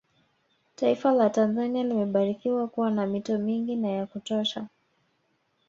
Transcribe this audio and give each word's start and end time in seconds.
Taifa 0.75 1.11
la 1.11 1.29
Tanzania 1.29 1.83
limebarikiwa 1.83 2.67
kuwa 2.67 2.91
na 2.91 3.05
mito 3.07 3.37
mingi 3.39 3.75
na 3.75 3.87
ya 3.87 4.05
kutosha 4.05 4.67